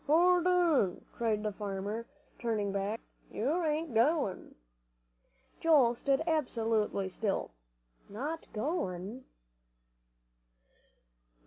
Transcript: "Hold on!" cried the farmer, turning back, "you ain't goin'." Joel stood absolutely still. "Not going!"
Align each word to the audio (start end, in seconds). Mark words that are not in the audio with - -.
"Hold 0.07 0.47
on!" 0.47 1.05
cried 1.13 1.43
the 1.43 1.51
farmer, 1.51 2.07
turning 2.39 2.71
back, 2.71 2.99
"you 3.31 3.63
ain't 3.63 3.93
goin'." 3.93 4.55
Joel 5.59 5.93
stood 5.93 6.23
absolutely 6.25 7.07
still. 7.07 7.51
"Not 8.09 8.47
going!" 8.51 9.25